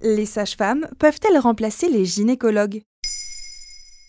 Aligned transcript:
Les 0.00 0.26
sages-femmes 0.26 0.86
peuvent-elles 0.98 1.38
remplacer 1.38 1.88
les 1.88 2.04
gynécologues? 2.04 2.82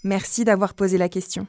Merci 0.03 0.45
d'avoir 0.45 0.75
posé 0.75 0.97
la 0.97 1.09
question. 1.09 1.47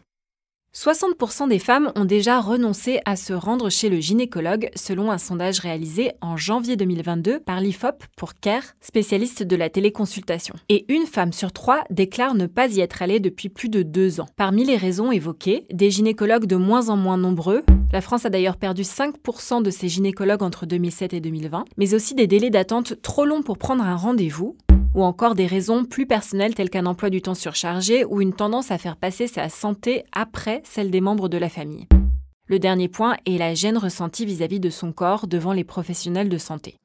60% 0.75 1.49
des 1.49 1.59
femmes 1.59 1.91
ont 1.97 2.05
déjà 2.05 2.41
renoncé 2.41 3.01
à 3.05 3.17
se 3.17 3.33
rendre 3.33 3.71
chez 3.71 3.89
le 3.89 3.99
gynécologue 3.99 4.71
selon 4.77 5.11
un 5.11 5.19
sondage 5.19 5.59
réalisé 5.59 6.13
en 6.21 6.37
janvier 6.37 6.77
2022 6.77 7.41
par 7.41 7.61
l'IFOP 7.61 8.05
pour 8.17 8.35
CARE, 8.35 8.63
spécialiste 8.81 9.43
de 9.43 9.57
la 9.57 9.69
téléconsultation. 9.69 10.55
Et 10.69 10.85
une 10.93 11.07
femme 11.07 11.33
sur 11.33 11.51
trois 11.51 11.83
déclare 11.91 12.35
ne 12.35 12.47
pas 12.47 12.69
y 12.69 12.81
être 12.81 13.03
allée 13.03 13.19
depuis 13.19 13.49
plus 13.49 13.69
de 13.69 13.83
deux 13.83 14.21
ans. 14.21 14.29
Parmi 14.37 14.65
les 14.65 14.77
raisons 14.77 15.11
évoquées, 15.11 15.67
des 15.73 15.91
gynécologues 15.91 16.47
de 16.47 16.57
moins 16.57 16.89
en 16.89 16.97
moins 16.97 17.19
nombreux, 17.19 17.65
la 17.93 18.01
France 18.01 18.25
a 18.25 18.31
d'ailleurs 18.31 18.57
perdu 18.57 18.83
5% 18.83 19.65
de 19.65 19.71
ses 19.71 19.89
gynécologues 19.89 20.45
entre 20.45 20.67
2007 20.67 21.15
et 21.15 21.21
2020, 21.21 21.65
mais 21.79 21.95
aussi 21.95 22.15
des 22.15 22.29
délais 22.29 22.51
d'attente 22.51 23.03
trop 23.03 23.25
longs 23.25 23.43
pour 23.43 23.59
prendre 23.59 23.83
un 23.83 23.97
rendez-vous, 23.97 24.57
ou 24.95 25.03
encore 25.03 25.35
des 25.35 25.47
raisons 25.47 25.85
plus 25.85 26.07
personnelles 26.07 26.55
telles 26.55 26.71
qu'un 26.71 26.87
emploi 26.87 27.11
du 27.11 27.23
temps 27.23 27.35
surchargé 27.35 28.05
ou 28.05 28.21
une 28.21 28.33
tendance 28.33 28.71
à 28.71 28.79
faire 28.79 28.97
passer 28.97 29.27
sa 29.27 29.49
santé 29.49 30.05
après 30.13 30.63
celle 30.65 30.91
des 30.91 31.01
membres 31.01 31.29
de 31.29 31.39
la 31.39 31.49
famille. 31.49 31.87
Le 32.47 32.59
dernier 32.59 32.89
point 32.89 33.17
est 33.27 33.39
la 33.39 33.55
gêne 33.55 33.79
ressentie 33.79 34.27
vis-à-vis 34.27 34.61
de 34.61 34.71
son 34.71 34.93
corps 34.93 35.27
devant 35.27 35.53
les 35.53 35.65
professionnels 35.65 36.29
de 36.29 36.39
santé. 36.39 36.77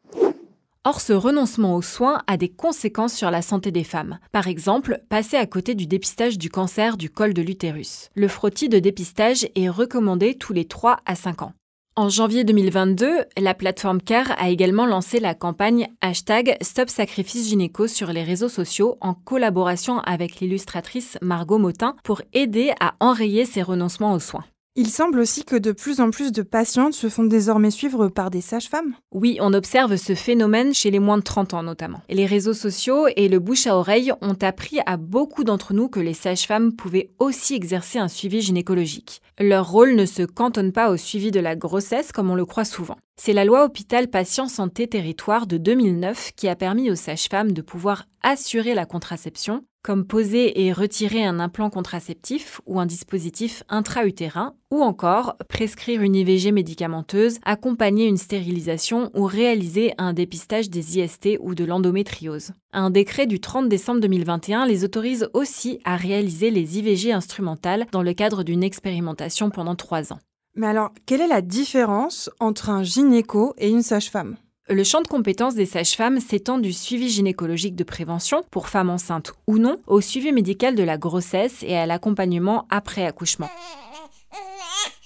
Or, 0.88 1.02
ce 1.02 1.14
renoncement 1.14 1.76
aux 1.76 1.82
soins 1.82 2.22
a 2.28 2.38
des 2.38 2.50
conséquences 2.50 3.16
sur 3.16 3.32
la 3.32 3.42
santé 3.42 3.72
des 3.72 3.84
femmes. 3.84 4.20
Par 4.32 4.48
exemple, 4.48 5.02
passer 5.10 5.36
à 5.36 5.48
côté 5.48 5.74
du 5.74 5.88
dépistage 5.88 6.38
du 6.38 6.52
cancer 6.52 6.96
du 6.98 7.10
col 7.10 7.34
de 7.34 7.42
l'utérus. 7.42 8.10
Le 8.14 8.28
frottis 8.28 8.70
de 8.70 8.78
dépistage 8.78 9.48
est 9.56 9.70
recommandé 9.70 10.36
tous 10.36 10.54
les 10.54 10.66
3 10.66 11.00
à 11.08 11.16
5 11.16 11.42
ans. 11.42 11.54
En 11.98 12.10
janvier 12.10 12.44
2022, 12.44 13.24
la 13.38 13.54
plateforme 13.54 14.02
CARE 14.02 14.34
a 14.38 14.50
également 14.50 14.86
lancé 14.86 15.22
la 15.22 15.34
campagne 15.34 15.88
hashtag 16.02 16.58
Stop 16.60 16.90
Sacrifice 16.90 17.48
Gynéco 17.48 17.88
sur 17.88 18.12
les 18.12 18.24
réseaux 18.24 18.50
sociaux 18.50 18.98
en 19.00 19.14
collaboration 19.14 20.00
avec 20.00 20.42
l'illustratrice 20.42 21.18
Margot 21.22 21.58
Motin 21.58 21.96
pour 22.04 22.22
aider 22.34 22.74
à 22.82 22.96
enrayer 23.00 23.46
ces 23.46 23.62
renoncements 23.62 24.12
aux 24.12 24.20
soins. 24.20 24.44
Il 24.78 24.90
semble 24.90 25.20
aussi 25.20 25.46
que 25.46 25.56
de 25.56 25.72
plus 25.72 26.02
en 26.02 26.10
plus 26.10 26.34
de 26.34 26.42
patientes 26.42 26.96
se 26.96 27.08
font 27.08 27.24
désormais 27.24 27.72
suivre 27.72 28.10
par 28.10 28.30
des 28.30 28.42
sages-femmes. 28.42 28.94
Oui, 29.14 29.38
on 29.40 29.54
observe 29.54 29.96
ce 29.96 30.16
phénomène 30.16 30.74
chez 30.74 30.92
les 30.92 31.00
moins 31.00 31.18
de 31.18 31.24
30 31.24 31.54
ans 31.54 31.64
notamment. 31.64 32.02
Les 32.10 32.26
réseaux 32.26 32.54
sociaux 32.54 33.08
et 33.16 33.30
le 33.30 33.40
bouche 33.40 33.68
à 33.68 33.78
oreille 33.78 34.12
ont 34.22 34.36
appris 34.42 34.80
à 34.86 34.98
beaucoup 34.98 35.46
d'entre 35.46 35.74
nous 35.74 35.88
que 35.88 36.02
les 36.02 36.14
sages-femmes 36.14 36.74
pouvaient 36.74 37.10
aussi 37.20 37.56
exercer 37.56 38.00
un 38.00 38.10
suivi 38.10 38.42
gynécologique. 38.42 39.22
Leur 39.40 39.70
rôle 39.72 39.96
ne 39.96 40.06
se 40.06 40.24
cantonne 40.24 40.74
pas 40.74 40.90
au 40.90 40.98
suivi 40.98 41.32
de 41.32 41.40
la 41.40 41.56
grossesse 41.56 42.12
comme 42.12 42.30
on 42.30 42.36
le 42.36 42.46
croit 42.46 42.66
souvent. 42.66 42.98
C'est 43.16 43.32
la 43.32 43.46
loi 43.46 43.64
hôpital 43.64 44.10
patient 44.10 44.50
santé 44.50 44.88
territoire 44.88 45.48
de 45.48 45.56
2009 45.56 46.34
qui 46.36 46.50
a 46.50 46.56
permis 46.58 46.92
aux 46.92 46.96
sages-femmes 46.96 47.54
de 47.54 47.62
pouvoir 47.62 48.08
assurer 48.24 48.74
la 48.74 48.86
contraception, 48.86 49.64
comme 49.86 50.04
poser 50.04 50.66
et 50.66 50.74
retirer 50.74 51.24
un 51.24 51.40
implant 51.40 51.70
contraceptif 51.70 52.60
ou 52.66 52.80
un 52.80 52.88
dispositif 52.88 53.62
intra-utérin, 53.70 54.56
ou 54.72 54.82
encore 54.82 55.38
prescrire 55.48 56.02
une 56.02 56.16
IVG 56.16 56.52
médicamenteuse, 56.52 57.38
accompagner 57.46 58.08
une 58.08 58.18
stérilisation 58.18 59.12
ou 59.14 59.26
réaliser 59.26 59.94
un 60.00 60.14
dépistage 60.14 60.72
des 60.72 60.98
IST 60.98 61.38
ou 61.40 61.54
de 61.54 61.64
l'endométriose. 61.66 62.54
Un 62.74 62.90
décret 62.90 63.28
du 63.28 63.40
30 63.40 63.70
décembre 63.70 64.02
2021 64.02 64.66
les 64.66 64.84
autorise 64.84 65.30
aussi 65.34 65.80
à 65.86 65.98
réaliser 65.98 66.50
les 66.50 66.80
IVG 66.80 67.12
instrumentales 67.12 67.86
dans 67.92 68.02
le 68.02 68.14
cadre 68.14 68.42
d'une 68.42 68.64
expérimentation 68.64 69.52
pendant 69.52 69.76
trois 69.76 70.12
ans. 70.12 70.20
Mais 70.56 70.66
alors, 70.66 70.94
quelle 71.06 71.22
est 71.22 71.28
la 71.28 71.42
différence 71.42 72.32
entre 72.40 72.72
un 72.72 72.82
gynéco 72.82 73.54
et 73.60 73.70
une 73.70 73.84
sage-femme? 73.84 74.38
Le 74.68 74.84
champ 74.84 75.02
de 75.02 75.08
compétences 75.08 75.54
des 75.54 75.66
sages-femmes 75.66 76.20
s'étend 76.20 76.58
du 76.58 76.74
suivi 76.74 77.10
gynécologique 77.10 77.76
de 77.76 77.84
prévention, 77.84 78.44
pour 78.50 78.68
femmes 78.68 78.90
enceintes 78.90 79.34
ou 79.48 79.60
non, 79.60 79.78
au 79.86 80.02
suivi 80.02 80.32
médical 80.32 80.76
de 80.76 80.84
la 80.84 80.98
grossesse 80.98 81.64
et 81.64 81.76
à 81.76 81.86
l'accompagnement 81.86 82.66
après 82.70 83.06
accouchement. 83.06 83.50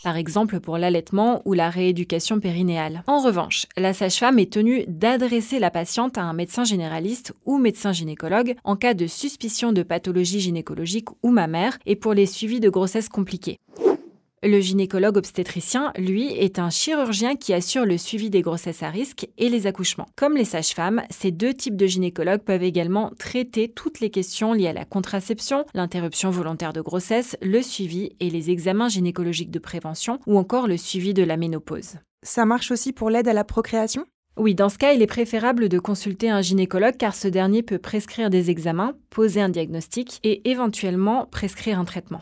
Par 0.01 0.15
exemple 0.15 0.61
pour 0.61 0.77
l'allaitement 0.77 1.41
ou 1.43 1.53
la 1.53 1.69
rééducation 1.69 2.39
périnéale. 2.39 3.03
En 3.05 3.19
revanche, 3.19 3.65
la 3.75 3.93
sage-femme 3.93 4.39
est 4.39 4.53
tenue 4.53 4.85
d'adresser 4.87 5.59
la 5.59 5.71
patiente 5.71 6.17
à 6.17 6.23
un 6.23 6.31
médecin 6.31 6.63
généraliste 6.63 7.33
ou 7.45 7.57
médecin 7.57 7.91
gynécologue 7.91 8.55
en 8.63 8.77
cas 8.77 8.93
de 8.93 9.07
suspicion 9.07 9.73
de 9.73 9.83
pathologie 9.83 10.39
gynécologique 10.39 11.09
ou 11.21 11.31
mammaire 11.31 11.77
et 11.85 11.97
pour 11.97 12.13
les 12.13 12.27
suivis 12.27 12.61
de 12.61 12.69
grossesse 12.69 13.09
compliqués. 13.09 13.57
Le 14.41 14.61
gynécologue 14.61 15.17
obstétricien, 15.17 15.91
lui, 15.97 16.31
est 16.31 16.59
un 16.59 16.69
chirurgien 16.69 17.35
qui 17.35 17.53
assure 17.53 17.85
le 17.85 17.97
suivi 17.97 18.29
des 18.29 18.41
grossesses 18.41 18.83
à 18.83 18.89
risque 18.89 19.27
et 19.37 19.49
les 19.49 19.67
accouchements. 19.67 20.07
Comme 20.15 20.37
les 20.37 20.45
sages-femmes, 20.45 21.01
ces 21.09 21.31
deux 21.31 21.53
types 21.53 21.75
de 21.75 21.85
gynécologues 21.85 22.43
peuvent 22.43 22.63
également 22.63 23.11
traiter 23.19 23.67
toutes 23.67 23.99
les 23.99 24.09
questions 24.09 24.53
liées 24.53 24.69
à 24.69 24.73
la 24.73 24.85
contraception, 24.85 25.65
l'interruption 25.73 26.29
volontaire 26.29 26.71
de 26.71 26.79
grossesse, 26.79 27.35
le 27.41 27.61
suivi 27.61 28.11
et 28.21 28.29
les 28.29 28.49
examens 28.49 28.87
gynécologiques 28.87 29.51
de 29.51 29.59
prévention 29.59 30.19
ou 30.25 30.37
encore 30.37 30.67
le 30.67 30.77
suivi 30.77 31.13
de 31.13 31.23
la 31.23 31.35
ménopause. 31.35 31.95
Ça 32.23 32.45
marche 32.45 32.71
aussi 32.71 32.93
pour 32.93 33.09
l'aide 33.09 33.27
à 33.27 33.33
la 33.33 33.43
procréation? 33.43 34.05
Oui, 34.37 34.55
dans 34.55 34.69
ce 34.69 34.77
cas, 34.77 34.93
il 34.93 35.01
est 35.01 35.07
préférable 35.07 35.67
de 35.67 35.79
consulter 35.79 36.29
un 36.29 36.41
gynécologue 36.41 36.95
car 36.95 37.13
ce 37.13 37.27
dernier 37.27 37.61
peut 37.61 37.77
prescrire 37.77 38.29
des 38.29 38.49
examens, 38.49 38.93
poser 39.09 39.41
un 39.41 39.49
diagnostic 39.49 40.19
et 40.23 40.49
éventuellement 40.49 41.25
prescrire 41.25 41.77
un 41.77 41.83
traitement. 41.83 42.21